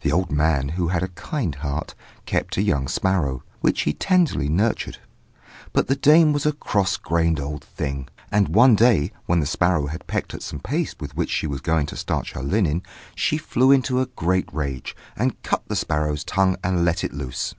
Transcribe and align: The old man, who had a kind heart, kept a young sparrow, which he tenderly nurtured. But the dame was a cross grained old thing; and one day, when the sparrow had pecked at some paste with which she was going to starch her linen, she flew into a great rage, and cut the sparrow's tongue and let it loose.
The 0.00 0.10
old 0.10 0.32
man, 0.32 0.70
who 0.70 0.88
had 0.88 1.02
a 1.02 1.08
kind 1.08 1.54
heart, 1.56 1.94
kept 2.24 2.56
a 2.56 2.62
young 2.62 2.88
sparrow, 2.88 3.42
which 3.60 3.82
he 3.82 3.92
tenderly 3.92 4.48
nurtured. 4.48 4.96
But 5.74 5.86
the 5.86 5.94
dame 5.94 6.32
was 6.32 6.46
a 6.46 6.54
cross 6.54 6.96
grained 6.96 7.38
old 7.38 7.62
thing; 7.62 8.08
and 8.32 8.48
one 8.48 8.74
day, 8.74 9.12
when 9.26 9.40
the 9.40 9.44
sparrow 9.44 9.88
had 9.88 10.06
pecked 10.06 10.32
at 10.32 10.40
some 10.40 10.60
paste 10.60 10.98
with 10.98 11.14
which 11.14 11.28
she 11.28 11.46
was 11.46 11.60
going 11.60 11.84
to 11.88 11.96
starch 11.98 12.32
her 12.32 12.42
linen, 12.42 12.84
she 13.14 13.36
flew 13.36 13.70
into 13.70 14.00
a 14.00 14.06
great 14.06 14.48
rage, 14.50 14.96
and 15.14 15.42
cut 15.42 15.68
the 15.68 15.76
sparrow's 15.76 16.24
tongue 16.24 16.56
and 16.64 16.82
let 16.82 17.04
it 17.04 17.12
loose. 17.12 17.54